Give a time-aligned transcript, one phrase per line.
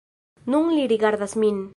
[0.53, 1.57] Nun li rigardas min!